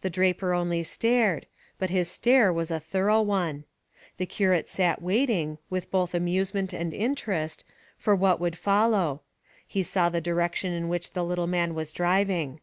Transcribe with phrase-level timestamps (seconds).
[0.00, 1.46] The draper only stared,
[1.78, 3.64] but his stare was a thorough one.
[4.16, 7.62] The curate sat waiting, with both amusement and interest,
[7.98, 9.20] for what would follow:
[9.66, 12.60] he saw the direction in which the little man was driving.